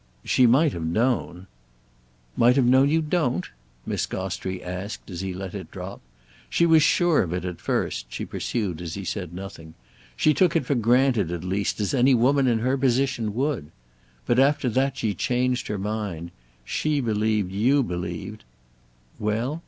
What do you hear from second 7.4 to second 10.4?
at first," she pursued as he said nothing; "she